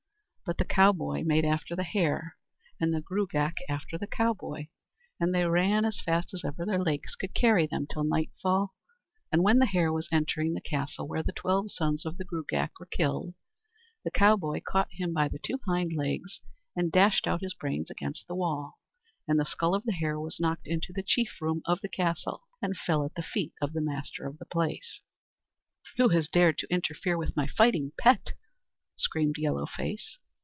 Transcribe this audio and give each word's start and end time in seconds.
But 0.43 0.57
the 0.57 0.65
cowboy 0.65 1.23
made 1.23 1.45
after 1.45 1.77
the 1.77 1.83
hare, 1.83 2.35
and 2.77 2.93
the 2.93 2.99
Gruagach 3.01 3.59
after 3.69 3.97
the 3.97 4.05
cowboy, 4.07 4.67
and 5.17 5.33
they 5.33 5.45
ran 5.45 5.85
as 5.85 6.01
fast 6.01 6.33
as 6.33 6.43
ever 6.43 6.65
their 6.65 6.81
legs 6.83 7.15
could 7.15 7.33
carry 7.33 7.67
them 7.67 7.87
till 7.89 8.03
nightfall; 8.03 8.75
and 9.31 9.43
when 9.43 9.59
the 9.59 9.65
hare 9.65 9.93
was 9.93 10.09
entering 10.11 10.53
the 10.53 10.59
castle 10.59 11.07
where 11.07 11.23
the 11.23 11.31
twelve 11.31 11.71
sons 11.71 12.05
of 12.05 12.17
the 12.17 12.25
Gruagach 12.25 12.71
were 12.81 12.85
killed, 12.87 13.33
the 14.03 14.11
cowboy 14.11 14.59
caught 14.67 14.89
him 14.91 15.13
by 15.13 15.29
the 15.29 15.39
two 15.41 15.57
hind 15.65 15.93
legs 15.93 16.41
and 16.75 16.91
dashed 16.91 17.27
out 17.27 17.39
his 17.39 17.53
brains 17.53 17.89
against 17.89 18.27
the 18.27 18.35
wall; 18.35 18.77
and 19.29 19.39
the 19.39 19.45
skull 19.45 19.73
of 19.73 19.85
the 19.85 19.93
hare 19.93 20.19
was 20.19 20.37
knocked 20.37 20.67
into 20.67 20.91
the 20.91 21.01
chief 21.03 21.37
room 21.39 21.61
of 21.63 21.79
the 21.79 21.87
castle, 21.87 22.41
and 22.61 22.75
fell 22.75 23.05
at 23.05 23.15
the 23.15 23.23
feet 23.23 23.53
of 23.61 23.71
the 23.71 23.79
master 23.81 24.25
of 24.27 24.37
the 24.37 24.45
place. 24.47 24.99
"Who 25.95 26.09
has 26.09 26.27
dared 26.27 26.57
to 26.57 26.67
interfere 26.73 27.17
with 27.17 27.37
my 27.37 27.47
fighting 27.47 27.93
pet?" 27.97 28.33
screamed 28.97 29.37
Yellow 29.37 29.65
Face. 29.65 30.17